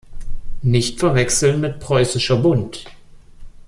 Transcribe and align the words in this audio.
Nicht 0.63 0.99
verwechseln 0.99 1.61
mit 1.61 1.79
Preußischer 1.79 2.37
Bund. 2.37 2.85